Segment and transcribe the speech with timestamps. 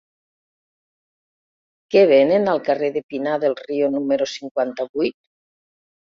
[1.97, 5.19] Què venen al carrer de Pinar del Río número cinquanta-vuit?